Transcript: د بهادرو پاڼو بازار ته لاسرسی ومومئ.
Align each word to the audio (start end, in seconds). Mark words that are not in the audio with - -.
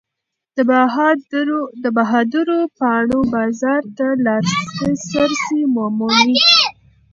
د 1.83 1.85
بهادرو 1.97 2.59
پاڼو 2.77 3.19
بازار 3.33 3.81
ته 3.97 4.07
لاسرسی 4.25 5.61
ومومئ. 5.75 6.39